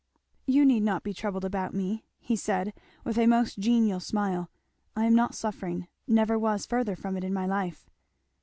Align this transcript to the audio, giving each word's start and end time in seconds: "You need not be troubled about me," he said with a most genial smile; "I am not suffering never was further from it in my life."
"You 0.47 0.65
need 0.65 0.81
not 0.81 1.03
be 1.03 1.13
troubled 1.13 1.45
about 1.45 1.75
me," 1.75 2.07
he 2.17 2.35
said 2.35 2.73
with 3.03 3.19
a 3.19 3.27
most 3.27 3.59
genial 3.59 3.99
smile; 3.99 4.49
"I 4.95 5.05
am 5.05 5.13
not 5.13 5.35
suffering 5.35 5.87
never 6.07 6.39
was 6.39 6.65
further 6.65 6.95
from 6.95 7.15
it 7.17 7.23
in 7.23 7.35
my 7.35 7.45
life." 7.45 7.87